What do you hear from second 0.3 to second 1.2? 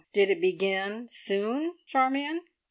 it begin